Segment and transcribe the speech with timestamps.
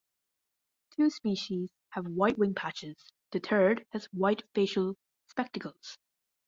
[0.95, 2.97] Two species have white wing patches,
[3.31, 4.95] the third has white facial
[5.27, 5.99] "spectacles".